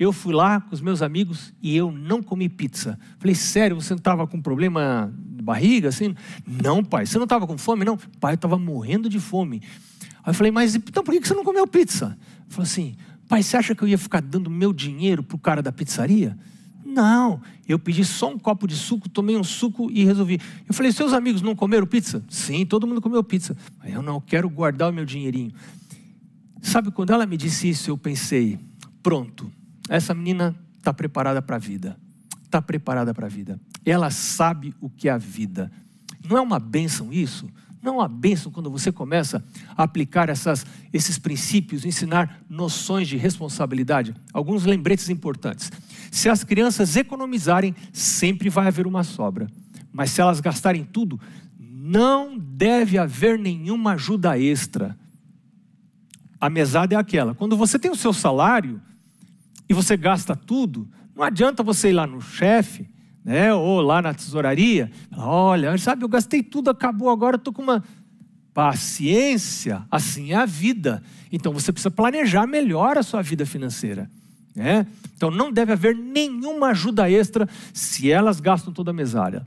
[0.02, 2.98] Eu fui lá com os meus amigos e eu não comi pizza.
[3.18, 5.88] Falei, sério, você não estava com problema de barriga?
[5.88, 6.14] Assim?
[6.46, 7.84] Não, pai, você não estava com fome?
[7.84, 9.62] Não, pai, eu estava morrendo de fome.
[10.22, 12.16] Aí eu falei, mas então por que você não comeu pizza?
[12.40, 12.96] Ele falou assim,
[13.28, 16.36] pai, você acha que eu ia ficar dando meu dinheiro para o cara da pizzaria?
[16.84, 20.38] Não, eu pedi só um copo de suco, tomei um suco e resolvi.
[20.68, 22.22] Eu falei, seus amigos não comeram pizza?
[22.28, 23.56] Sim, todo mundo comeu pizza.
[23.84, 25.52] Eu não quero guardar o meu dinheirinho.
[26.60, 28.58] Sabe, quando ela me disse isso, eu pensei,
[29.02, 29.50] pronto,
[29.88, 31.96] essa menina está preparada para a vida.
[32.44, 33.60] Está preparada para a vida.
[33.84, 35.70] Ela sabe o que é a vida.
[36.28, 37.48] Não é uma bênção isso?
[37.82, 39.44] Não é uma bênção quando você começa
[39.76, 44.14] a aplicar essas, esses princípios, ensinar noções de responsabilidade?
[44.32, 45.72] Alguns lembretes importantes.
[46.10, 49.50] Se as crianças economizarem, sempre vai haver uma sobra.
[49.92, 51.20] Mas se elas gastarem tudo,
[51.58, 54.96] não deve haver nenhuma ajuda extra.
[56.40, 57.34] A mesada é aquela.
[57.34, 58.80] Quando você tem o seu salário,
[59.72, 62.86] e você gasta tudo, não adianta você ir lá no chefe,
[63.24, 67.82] né, ou lá na tesouraria, olha, sabe, eu gastei tudo, acabou, agora estou com uma
[68.52, 71.02] paciência, assim é a vida.
[71.32, 74.10] Então você precisa planejar melhor a sua vida financeira.
[74.54, 74.86] Né?
[75.16, 79.46] Então não deve haver nenhuma ajuda extra se elas gastam toda a mesária.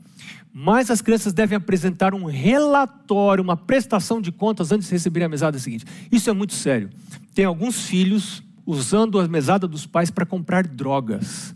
[0.52, 5.30] Mas as crianças devem apresentar um relatório, uma prestação de contas antes de receberem a
[5.30, 5.86] mesada seguinte.
[6.12, 6.90] Isso é muito sério.
[7.36, 11.56] Tem alguns filhos usando a mesada dos pais para comprar drogas.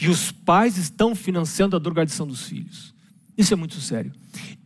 [0.00, 2.94] E os pais estão financiando a drogadição dos filhos.
[3.36, 4.12] Isso é muito sério.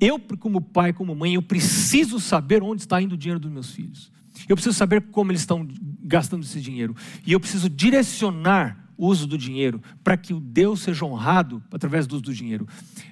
[0.00, 3.70] Eu, como pai, como mãe, eu preciso saber onde está indo o dinheiro dos meus
[3.70, 4.10] filhos.
[4.48, 5.66] Eu preciso saber como eles estão
[6.02, 6.94] gastando esse dinheiro.
[7.26, 12.06] E eu preciso direcionar o uso do dinheiro, para que o Deus seja honrado através
[12.06, 12.66] do uso do dinheiro.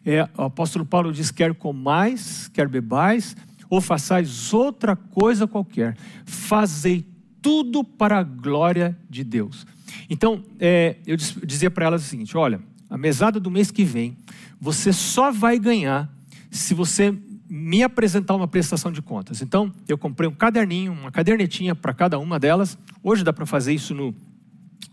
[0.05, 3.37] É, o apóstolo Paulo diz: quer comais, quer bebais,
[3.69, 7.07] ou façais outra coisa qualquer, fazei
[7.45, 9.67] tudo para a glória de Deus.
[10.09, 14.17] Então, é, eu dizia para elas o seguinte: olha, a mesada do mês que vem,
[14.59, 16.11] você só vai ganhar
[16.51, 17.15] se você
[17.47, 19.43] me apresentar uma prestação de contas.
[19.43, 22.79] Então, eu comprei um caderninho, uma cadernetinha para cada uma delas.
[23.03, 24.15] Hoje dá para fazer isso no,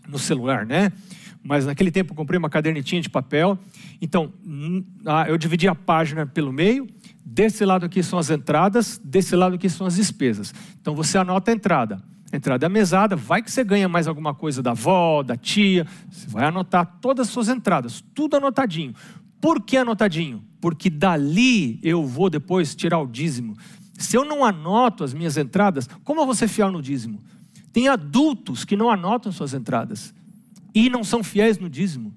[0.06, 0.92] no celular, né?
[1.42, 3.58] Mas naquele tempo eu comprei uma cadernetinha de papel.
[4.00, 4.30] Então,
[5.26, 6.86] eu dividi a página pelo meio.
[7.24, 10.54] Desse lado aqui são as entradas, desse lado aqui são as despesas.
[10.80, 12.12] Então, você anota a entrada.
[12.32, 15.86] Entrada é mesada, vai que você ganha mais alguma coisa da avó, da tia.
[16.10, 18.94] Você vai anotar todas as suas entradas, tudo anotadinho.
[19.38, 20.42] Por que anotadinho?
[20.60, 23.56] Porque dali eu vou depois tirar o dízimo.
[23.98, 27.18] Se eu não anoto as minhas entradas, como eu vou ser fiel no dízimo?
[27.72, 30.14] Tem adultos que não anotam suas entradas
[30.74, 32.14] e não são fiéis no dízimo.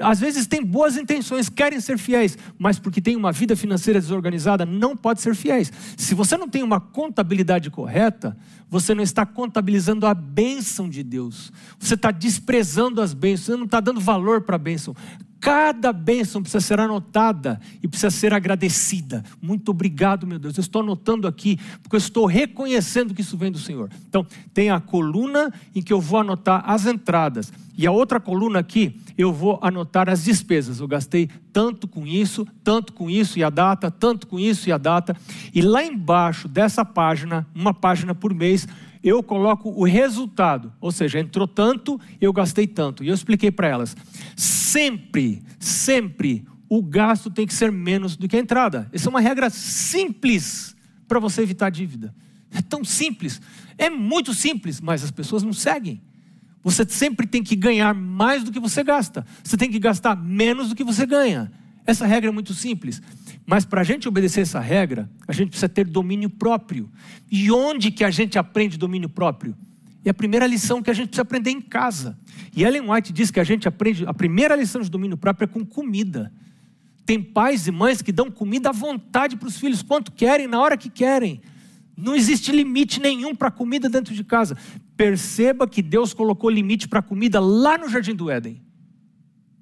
[0.00, 4.64] Às vezes têm boas intenções, querem ser fiéis, mas porque tem uma vida financeira desorganizada,
[4.64, 5.72] não pode ser fiéis.
[5.96, 8.36] Se você não tem uma contabilidade correta,
[8.68, 11.52] você não está contabilizando a bênção de Deus.
[11.78, 14.94] Você está desprezando as bênçãos, você não está dando valor para a bênção.
[15.40, 19.24] Cada bênção precisa ser anotada e precisa ser agradecida.
[19.40, 20.56] Muito obrigado, meu Deus.
[20.58, 23.88] Eu estou anotando aqui, porque eu estou reconhecendo que isso vem do Senhor.
[24.06, 27.50] Então, tem a coluna em que eu vou anotar as entradas.
[27.76, 30.80] E a outra coluna aqui, eu vou anotar as despesas.
[30.80, 34.72] Eu gastei tanto com isso, tanto com isso e a data, tanto com isso e
[34.72, 35.16] a data.
[35.54, 38.68] E lá embaixo dessa página, uma página por mês,
[39.02, 43.02] eu coloco o resultado, ou seja, entrou tanto, eu gastei tanto.
[43.02, 43.96] E eu expliquei para elas:
[44.36, 48.88] sempre, sempre o gasto tem que ser menos do que a entrada.
[48.92, 50.76] Essa é uma regra simples
[51.08, 52.14] para você evitar dívida.
[52.52, 53.40] É tão simples,
[53.78, 56.00] é muito simples, mas as pessoas não seguem.
[56.62, 59.24] Você sempre tem que ganhar mais do que você gasta.
[59.42, 61.50] Você tem que gastar menos do que você ganha.
[61.86, 63.00] Essa regra é muito simples.
[63.46, 66.90] Mas para a gente obedecer essa regra, a gente precisa ter domínio próprio.
[67.30, 69.56] E onde que a gente aprende domínio próprio?
[70.04, 72.18] É a primeira lição que a gente precisa aprender em casa.
[72.54, 75.48] E Ellen White diz que a gente aprende, a primeira lição de domínio próprio é
[75.48, 76.32] com comida.
[77.04, 80.60] Tem pais e mães que dão comida à vontade para os filhos, quanto querem, na
[80.60, 81.40] hora que querem.
[81.96, 84.56] Não existe limite nenhum para comida dentro de casa.
[84.96, 88.62] Perceba que Deus colocou limite para comida lá no Jardim do Éden.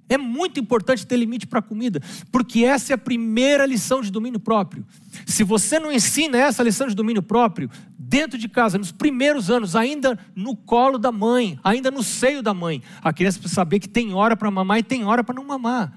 [0.08, 2.00] É muito importante ter limite para a comida,
[2.32, 4.86] porque essa é a primeira lição de domínio próprio.
[5.26, 9.76] Se você não ensina essa lição de domínio próprio, dentro de casa, nos primeiros anos,
[9.76, 13.88] ainda no colo da mãe, ainda no seio da mãe, a criança precisa saber que
[13.88, 15.92] tem hora para mamar e tem hora para não mamar.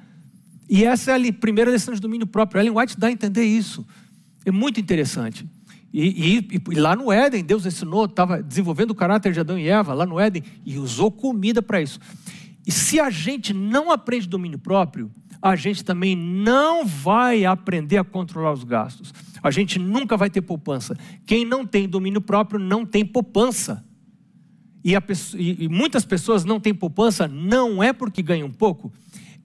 [0.70, 2.60] E essa é a primeira lição de domínio próprio.
[2.60, 3.86] Ellen White dá a entender isso.
[4.46, 5.46] É muito interessante.
[5.94, 9.68] E, e, e, lá no Éden, Deus ensinou, estava desenvolvendo o caráter de Adão e
[9.68, 12.00] Eva, lá no Éden, e usou comida para isso.
[12.66, 18.04] E se a gente não aprende domínio próprio, a gente também não vai aprender a
[18.04, 19.14] controlar os gastos.
[19.42, 20.96] A gente nunca vai ter poupança.
[21.26, 23.84] Quem não tem domínio próprio não tem poupança.
[24.84, 28.92] E, pessoa, e, muitas pessoas não têm poupança não é porque ganham pouco,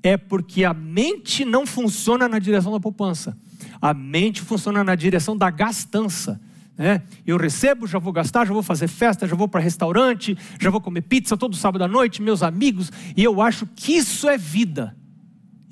[0.02, 3.36] é porque a mente não funciona na direção da poupança.
[3.80, 6.40] A mente funciona na direção da gastança.
[6.78, 10.68] É, eu recebo, já vou gastar, já vou fazer festa, já vou para restaurante, já
[10.68, 14.36] vou comer pizza todo sábado à noite, meus amigos, e eu acho que isso é
[14.36, 14.94] vida.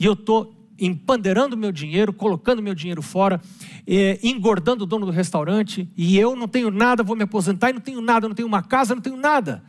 [0.01, 3.41] E eu estou empandeirando meu dinheiro, colocando meu dinheiro fora,
[3.87, 7.75] é, engordando o dono do restaurante, e eu não tenho nada, vou me aposentar e
[7.75, 9.63] não tenho nada, não tenho uma casa, não tenho nada.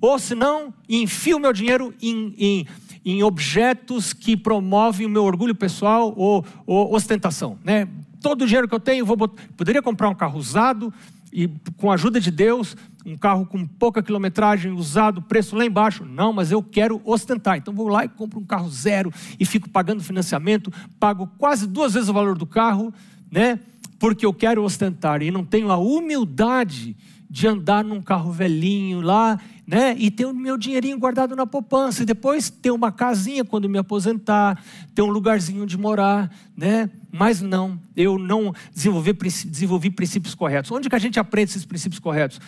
[0.00, 2.66] Ou senão, enfio meu dinheiro em, em,
[3.04, 7.58] em objetos que promovem o meu orgulho pessoal ou, ou ostentação.
[7.64, 7.88] Né?
[8.26, 9.40] Todo o dinheiro que eu tenho, vou botar...
[9.56, 10.92] poderia comprar um carro usado
[11.32, 16.04] e com a ajuda de Deus, um carro com pouca quilometragem, usado, preço lá embaixo.
[16.04, 17.56] Não, mas eu quero ostentar.
[17.56, 21.94] Então vou lá e compro um carro zero e fico pagando financiamento, pago quase duas
[21.94, 22.92] vezes o valor do carro,
[23.30, 23.60] né?
[23.96, 26.96] Porque eu quero ostentar e não tenho a humildade
[27.28, 29.94] de andar num carro velhinho lá, né?
[29.98, 33.78] E ter o meu dinheirinho guardado na poupança e depois ter uma casinha quando me
[33.78, 34.62] aposentar,
[34.94, 36.88] ter um lugarzinho onde morar, né?
[37.10, 40.70] Mas não, eu não desenvolvi, desenvolvi princípios corretos.
[40.70, 42.40] Onde que a gente aprende esses princípios corretos?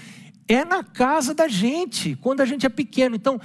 [0.47, 3.17] É na casa da gente, quando a gente é pequeno.
[3.17, 3.41] Então,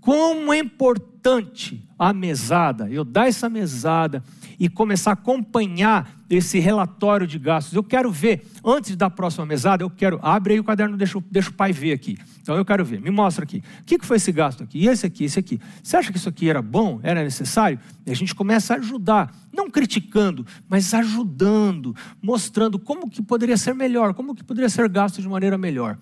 [0.00, 4.22] como é importante a mesada, eu dar essa mesada
[4.58, 7.74] e começar a acompanhar esse relatório de gastos.
[7.74, 11.50] Eu quero ver, antes da próxima mesada, eu quero, abre aí o caderno, deixa, deixa
[11.50, 12.18] o pai ver aqui.
[12.40, 13.62] Então eu quero ver, me mostra aqui.
[13.80, 14.80] O que, foi esse gasto aqui?
[14.80, 15.60] E esse aqui, esse aqui.
[15.82, 17.78] Você acha que isso aqui era bom, era necessário?
[18.06, 23.74] E a gente começa a ajudar, não criticando, mas ajudando, mostrando como que poderia ser
[23.74, 25.98] melhor, como que poderia ser gasto de maneira melhor.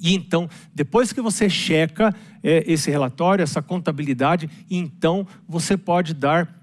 [0.00, 6.57] E então, depois que você checa é, esse relatório, essa contabilidade, então você pode dar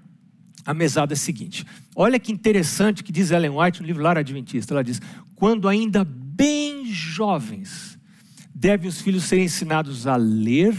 [0.66, 1.64] a mesada seguinte.
[1.94, 4.74] Olha que interessante que diz Ellen White no livro Lar Adventista.
[4.74, 5.00] Ela diz:
[5.36, 7.96] quando ainda bem jovens,
[8.52, 10.76] devem os filhos ser ensinados a ler,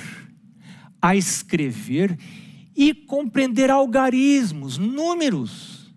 [1.01, 2.17] a escrever
[2.75, 5.91] e compreender algarismos, números,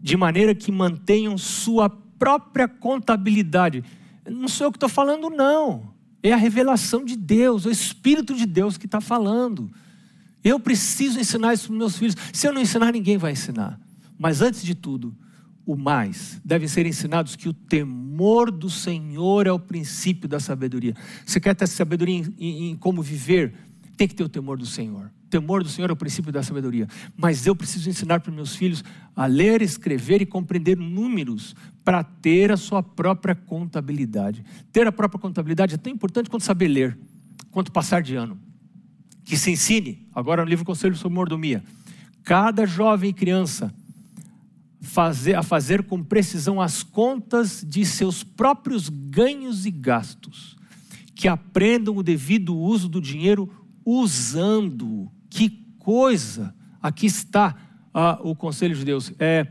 [0.00, 3.82] de maneira que mantenham sua própria contabilidade.
[4.28, 5.94] Não sou eu que estou falando, não.
[6.22, 9.70] É a revelação de Deus, o Espírito de Deus que está falando.
[10.42, 12.16] Eu preciso ensinar isso para meus filhos.
[12.32, 13.78] Se eu não ensinar, ninguém vai ensinar.
[14.18, 15.14] Mas antes de tudo,
[15.64, 20.94] o mais, devem ser ensinados que o temor do Senhor é o princípio da sabedoria.
[21.24, 23.54] Você quer ter sabedoria em, em, em como viver?
[23.96, 25.12] Tem que ter o temor do Senhor.
[25.26, 26.88] O temor do Senhor é o princípio da sabedoria.
[27.16, 28.82] Mas eu preciso ensinar para meus filhos
[29.14, 34.44] a ler, escrever e compreender números para ter a sua própria contabilidade.
[34.72, 36.98] Ter a própria contabilidade é tão importante quanto saber ler,
[37.50, 38.38] quanto passar de ano.
[39.30, 41.62] Que se ensine, agora no livro Conselho sobre Mordomia,
[42.24, 43.72] cada jovem criança
[44.80, 50.56] fazer, a fazer com precisão as contas de seus próprios ganhos e gastos,
[51.14, 53.48] que aprendam o devido uso do dinheiro
[53.84, 55.08] usando.
[55.30, 56.52] Que coisa!
[56.82, 57.54] Aqui está
[57.94, 59.12] ah, o conselho de Deus.
[59.16, 59.46] É,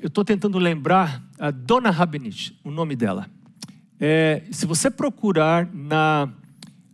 [0.00, 3.26] eu estou tentando lembrar a Dona Rabenich, o nome dela.
[3.98, 6.28] É, se você procurar na,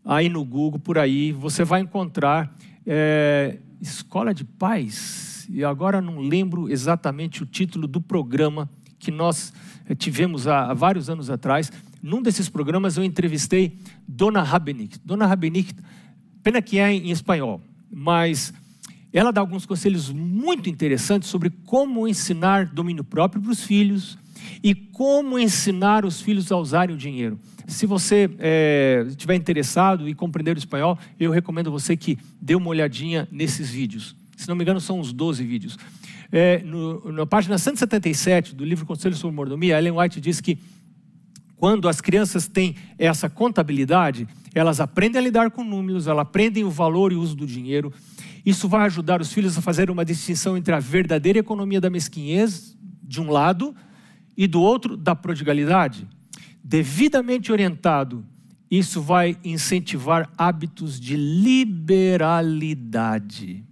[0.04, 2.54] aí no Google, por aí, você vai encontrar
[2.86, 9.52] é, Escola de Paz e agora não lembro exatamente o título do programa que nós
[9.86, 11.70] eh, tivemos há, vários anos atrás.
[12.02, 14.98] Num desses programas eu entrevistei Dona Rabenick.
[15.04, 15.74] Dona Rabenick,
[16.42, 18.52] pena que é em espanhol, mas
[19.12, 24.18] ela dá alguns conselhos muito interessantes sobre como ensinar domínio próprio para os filhos
[24.62, 27.38] e como ensinar os filhos a usarem o dinheiro.
[27.66, 32.68] Se você é, estiver interessado e compreender o espanhol, eu recomendo você que dê uma
[32.68, 34.14] olhadinha nesses vídeos.
[34.36, 35.78] Se não me engano, são uns 12 vídeos.
[36.30, 40.58] É, no, na página 177 do livro Conselho sobre Mordomia, Ellen White diz que
[41.56, 46.70] quando as crianças têm essa contabilidade, elas aprendem a lidar com números, elas aprendem o
[46.70, 47.92] valor e o uso do dinheiro.
[48.44, 52.76] Isso vai ajudar os filhos a fazer uma distinção entre a verdadeira economia da mesquinhez,
[53.02, 53.74] de um lado,
[54.36, 56.06] e do outro, da prodigalidade.
[56.66, 58.24] Devidamente orientado,
[58.70, 63.62] isso vai incentivar hábitos de liberalidade.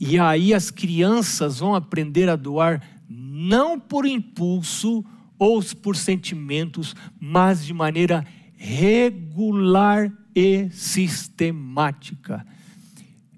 [0.00, 5.04] E aí as crianças vão aprender a doar não por impulso
[5.38, 8.26] ou por sentimentos, mas de maneira
[8.56, 12.44] regular e sistemática.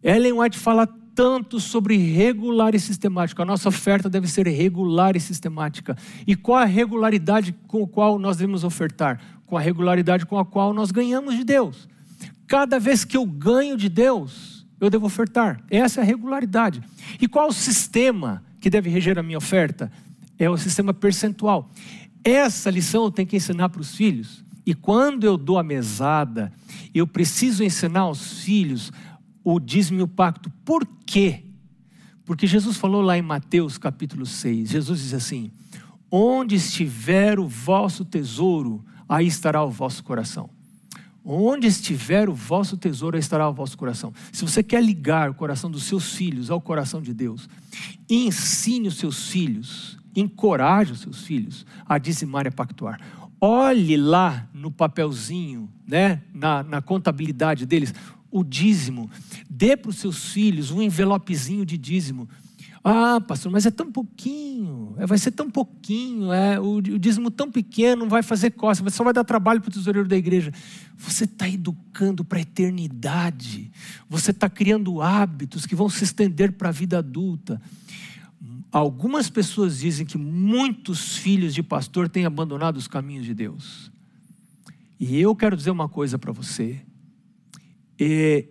[0.02, 0.88] Ellen White fala
[1.20, 3.42] tanto sobre regular e sistemática.
[3.42, 5.94] A nossa oferta deve ser regular e sistemática.
[6.26, 9.20] E qual a regularidade com a qual nós devemos ofertar?
[9.44, 11.86] Com a regularidade com a qual nós ganhamos de Deus.
[12.46, 15.62] Cada vez que eu ganho de Deus, eu devo ofertar.
[15.70, 16.80] Essa é a regularidade.
[17.20, 19.92] E qual o sistema que deve reger a minha oferta?
[20.38, 21.70] É o sistema percentual.
[22.24, 24.42] Essa lição eu tenho que ensinar para os filhos.
[24.64, 26.50] E quando eu dou a mesada,
[26.94, 28.90] eu preciso ensinar aos filhos
[29.54, 30.50] o dízimo e o pacto.
[30.64, 31.44] Por quê?
[32.24, 35.50] Porque Jesus falou lá em Mateus capítulo 6, Jesus diz assim:
[36.10, 40.48] Onde estiver o vosso tesouro, aí estará o vosso coração.
[41.24, 44.12] Onde estiver o vosso tesouro, estará o vosso coração.
[44.32, 47.48] Se você quer ligar o coração dos seus filhos ao coração de Deus,
[48.08, 53.00] ensine os seus filhos, encoraje os seus filhos a dizimar e a pactuar.
[53.40, 57.94] Olhe lá no papelzinho, né, na, na contabilidade deles,
[58.30, 59.10] o dízimo.
[59.48, 62.28] Dê para os seus filhos um envelopezinho de dízimo.
[62.82, 67.30] Ah, pastor, mas é tão pouquinho, é, vai ser tão pouquinho, é, o, o dízimo
[67.30, 70.50] tão pequeno, não vai fazer costa, só vai dar trabalho para o tesoureiro da igreja.
[70.96, 73.70] Você está educando para a eternidade,
[74.08, 77.60] você está criando hábitos que vão se estender para a vida adulta.
[78.72, 83.92] Algumas pessoas dizem que muitos filhos de pastor têm abandonado os caminhos de Deus.
[84.98, 86.80] E eu quero dizer uma coisa para você.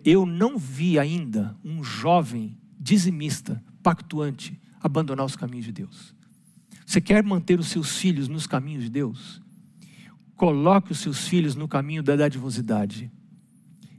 [0.04, 6.14] Eu não vi ainda um jovem dizimista pactuante abandonar os caminhos de Deus.
[6.86, 9.40] Você quer manter os seus filhos nos caminhos de Deus?
[10.36, 13.10] Coloque os seus filhos no caminho da dadivosidade.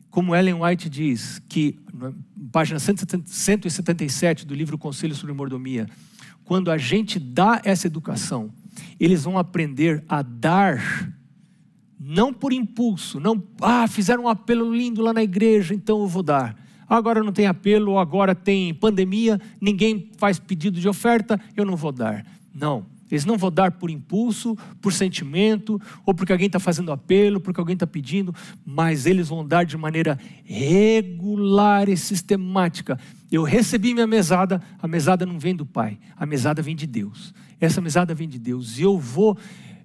[0.09, 2.11] Como Ellen White diz, que na
[2.51, 5.87] página 177 do livro Conselho sobre Mordomia,
[6.43, 8.51] quando a gente dá essa educação,
[8.99, 11.13] eles vão aprender a dar,
[12.03, 16.23] não por impulso, não, ah, fizeram um apelo lindo lá na igreja, então eu vou
[16.23, 16.55] dar
[16.97, 21.91] agora não tem apelo, agora tem pandemia, ninguém faz pedido de oferta, eu não vou
[21.91, 22.25] dar.
[22.53, 27.41] Não, Eles não vão dar por impulso, por sentimento, ou porque alguém está fazendo apelo,
[27.41, 28.33] porque alguém está pedindo,
[28.65, 32.97] mas eles vão dar de maneira regular e sistemática.
[33.29, 37.33] Eu recebi minha mesada, a mesada não vem do Pai, a mesada vem de Deus.
[37.59, 38.79] Essa mesada vem de Deus.
[38.79, 39.37] E eu vou,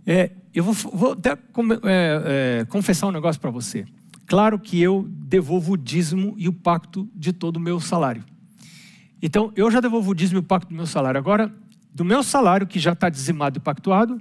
[0.07, 1.37] é, eu vou, vou até é,
[2.61, 3.85] é, confessar um negócio para você.
[4.27, 8.25] Claro que eu devolvo o dízimo e o pacto de todo o meu salário.
[9.21, 11.19] Então, eu já devolvo o dízimo e o pacto do meu salário.
[11.19, 11.53] Agora,
[11.93, 14.21] do meu salário, que já está dizimado e pactuado,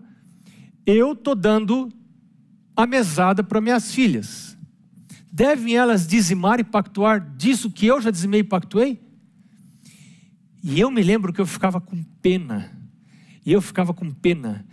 [0.86, 1.92] eu estou dando
[2.76, 4.58] a mesada para minhas filhas.
[5.32, 9.02] Devem elas dizimar e pactuar disso que eu já dizimei e pactuei?
[10.64, 12.72] E eu me lembro que eu ficava com pena.
[13.46, 14.66] E eu ficava com pena.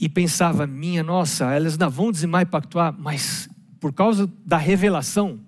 [0.00, 5.38] E pensava, minha nossa, elas não vão dizimar e pactuar, mas por causa da revelação,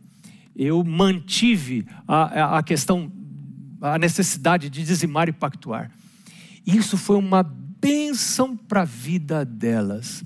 [0.54, 3.10] eu mantive a, a questão,
[3.80, 5.90] a necessidade de dizimar e pactuar.
[6.66, 10.22] Isso foi uma bênção para a vida delas.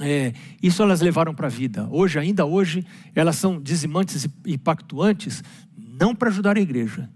[0.00, 0.32] É,
[0.62, 1.86] isso elas levaram para a vida.
[1.90, 2.84] Hoje, ainda hoje,
[3.14, 5.44] elas são dizimantes e pactuantes,
[5.76, 7.08] não para ajudar a igreja,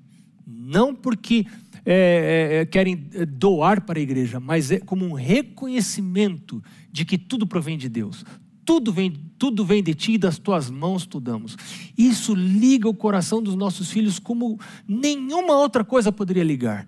[0.47, 1.47] não porque
[1.93, 2.95] é, é, é querem
[3.29, 6.63] doar para a igreja, mas é como um reconhecimento
[6.93, 8.25] de que tudo provém de Deus.
[8.65, 11.57] Tudo vem, tudo vem de ti e das tuas mãos tu damos.
[11.99, 16.87] Isso liga o coração dos nossos filhos como nenhuma outra coisa poderia ligar.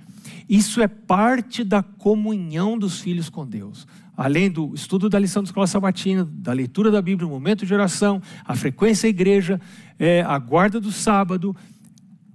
[0.48, 3.86] Isso é parte da comunhão dos filhos com Deus.
[4.16, 7.74] Além do estudo da lição da escola sabatina, da leitura da Bíblia, o momento de
[7.74, 9.60] oração, a frequência à igreja,
[9.98, 11.56] é, a guarda do sábado,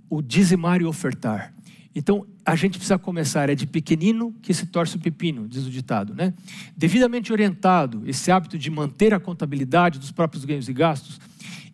[0.09, 1.53] o dizimar e ofertar.
[1.97, 5.69] Então, a gente precisa começar, é de pequenino que se torce o pepino, diz o
[5.69, 6.33] ditado, né?
[6.77, 11.19] Devidamente orientado, esse hábito de manter a contabilidade dos próprios ganhos e gastos,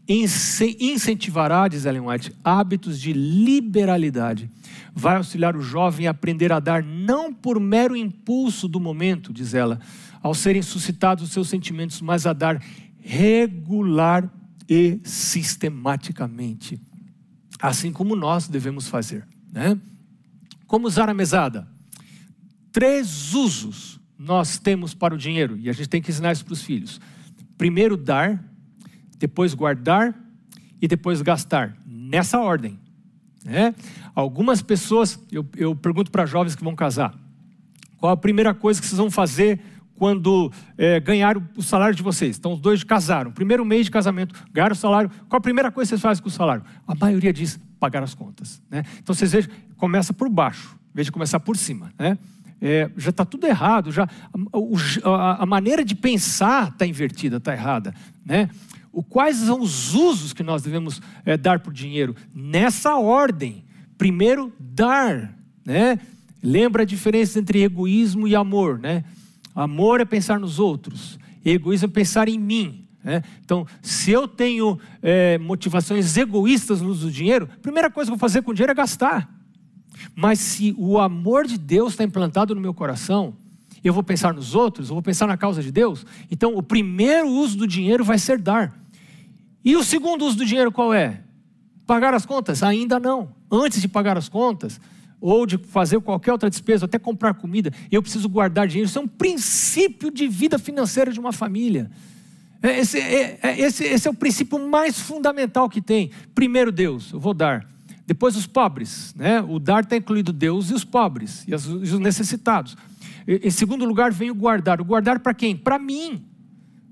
[0.07, 4.49] incentivará, diz Ellen White, hábitos de liberalidade
[4.95, 9.53] vai auxiliar o jovem a aprender a dar não por mero impulso do momento, diz
[9.53, 9.79] ela,
[10.23, 12.59] ao serem suscitados os seus sentimentos, mas a dar
[12.99, 14.27] regular
[14.67, 16.81] e sistematicamente.
[17.61, 19.27] Assim como nós devemos fazer.
[19.51, 19.77] Né?
[20.73, 21.67] Como usar a mesada?
[22.71, 26.53] Três usos nós temos para o dinheiro e a gente tem que ensinar isso para
[26.53, 26.99] os filhos.
[27.59, 28.43] Primeiro, dar,
[29.19, 30.19] depois, guardar
[30.81, 31.77] e depois, gastar.
[31.85, 32.79] Nessa ordem.
[33.45, 33.75] Né?
[34.15, 37.13] Algumas pessoas, eu, eu pergunto para jovens que vão casar:
[37.99, 39.59] qual a primeira coisa que vocês vão fazer
[39.93, 42.35] quando é, ganharam o salário de vocês?
[42.39, 45.11] Então, os dois casaram, primeiro mês de casamento, ganharam o salário.
[45.29, 46.63] Qual a primeira coisa que vocês fazem com o salário?
[46.87, 48.61] A maioria diz pagar as contas.
[48.71, 48.83] Né?
[48.99, 49.51] Então, vocês vejam,
[49.83, 51.91] começa por baixo, em vez de começar por cima.
[51.99, 52.17] Né?
[52.61, 54.07] É, já está tudo errado, já
[55.03, 57.93] a, a, a maneira de pensar está invertida, está errada.
[58.25, 58.49] Né?
[58.93, 62.15] o, quais são os usos que nós devemos é, dar por dinheiro?
[62.33, 63.65] Nessa ordem.
[63.97, 65.37] Primeiro, dar.
[65.65, 65.99] Né?
[66.41, 68.79] Lembra a diferença entre egoísmo e amor.
[68.79, 69.03] Né?
[69.53, 72.87] Amor é pensar nos outros, egoísmo é pensar em mim.
[73.03, 73.21] Né?
[73.43, 78.13] Então, se eu tenho é, motivações egoístas no uso do dinheiro, a primeira coisa que
[78.13, 79.42] eu vou fazer com o dinheiro é gastar.
[80.15, 83.35] Mas se o amor de Deus está implantado no meu coração,
[83.83, 86.05] eu vou pensar nos outros, eu vou pensar na causa de Deus.
[86.31, 88.77] Então, o primeiro uso do dinheiro vai ser dar.
[89.63, 91.21] E o segundo uso do dinheiro qual é?
[91.85, 92.63] Pagar as contas?
[92.63, 93.33] Ainda não.
[93.51, 94.79] Antes de pagar as contas,
[95.19, 98.89] ou de fazer qualquer outra despesa, até comprar comida, eu preciso guardar dinheiro.
[98.89, 101.89] Isso é um princípio de vida financeira de uma família.
[102.61, 106.11] É, esse é, é, esse, esse é o princípio mais fundamental que tem.
[106.35, 107.72] Primeiro, Deus, eu vou dar.
[108.05, 109.13] Depois, os pobres.
[109.15, 109.41] Né?
[109.41, 112.75] O dar está incluído Deus e os pobres, e os necessitados.
[113.27, 114.81] Em segundo lugar, vem o guardar.
[114.81, 115.55] O guardar para quem?
[115.55, 116.25] Para mim.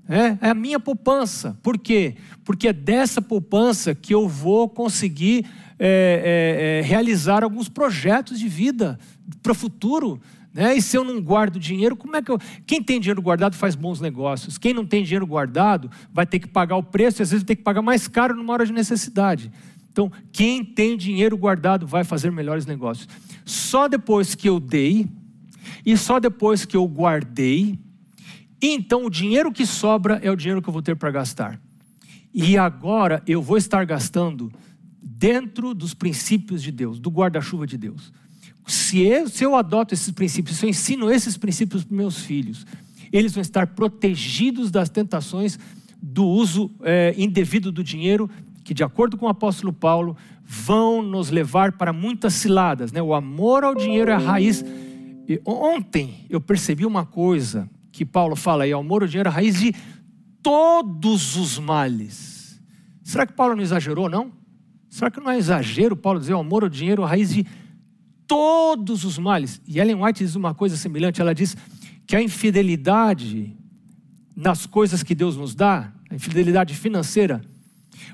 [0.08, 1.58] É, é a minha poupança.
[1.62, 2.16] Por quê?
[2.44, 5.46] Porque é dessa poupança que eu vou conseguir
[5.78, 8.98] é, é, é, realizar alguns projetos de vida
[9.42, 10.20] para o futuro.
[10.52, 10.76] Né?
[10.76, 12.38] E se eu não guardo dinheiro, como é que eu.
[12.66, 14.58] Quem tem dinheiro guardado faz bons negócios.
[14.58, 17.48] Quem não tem dinheiro guardado vai ter que pagar o preço e às vezes vai
[17.48, 19.50] ter que pagar mais caro numa hora de necessidade.
[19.92, 23.06] Então, quem tem dinheiro guardado vai fazer melhores negócios.
[23.44, 25.06] Só depois que eu dei,
[25.84, 27.78] e só depois que eu guardei,
[28.60, 31.60] então o dinheiro que sobra é o dinheiro que eu vou ter para gastar.
[32.32, 34.50] E agora eu vou estar gastando
[35.02, 38.12] dentro dos princípios de Deus, do guarda-chuva de Deus.
[38.66, 42.64] Se eu, se eu adoto esses princípios, se eu ensino esses princípios para meus filhos,
[43.12, 45.58] eles vão estar protegidos das tentações
[46.00, 48.30] do uso é, indevido do dinheiro,
[48.72, 52.90] que, de acordo com o apóstolo Paulo, vão nos levar para muitas ciladas.
[52.90, 53.02] Né?
[53.02, 54.64] O amor ao dinheiro é a raiz.
[55.28, 59.30] E ontem eu percebi uma coisa que Paulo fala aí, o amor ao dinheiro é
[59.30, 59.74] a raiz de
[60.42, 62.58] todos os males.
[63.02, 64.32] Será que Paulo não exagerou, não?
[64.88, 67.46] Será que não é exagero Paulo dizer o amor ao dinheiro é a raiz de
[68.26, 69.60] todos os males?
[69.68, 71.54] E Ellen White diz uma coisa semelhante, ela diz
[72.06, 73.54] que a infidelidade
[74.34, 77.42] nas coisas que Deus nos dá, a infidelidade financeira,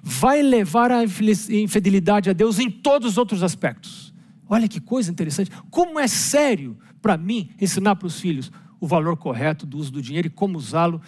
[0.03, 4.13] vai levar a infidelidade a Deus em todos os outros aspectos.
[4.49, 5.51] Olha que coisa interessante.
[5.71, 10.03] Como é sério para mim ensinar para os filhos o valor correto do uso do
[10.03, 11.01] dinheiro e como usá-lo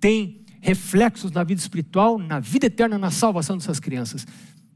[0.00, 4.26] tem reflexos na vida espiritual, na vida eterna, na salvação dessas crianças.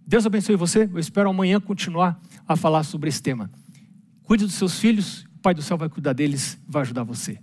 [0.07, 0.89] Deus abençoe você.
[0.93, 3.51] Eu espero amanhã continuar a falar sobre esse tema.
[4.23, 7.39] Cuide dos seus filhos, o Pai do céu vai cuidar deles, vai ajudar você.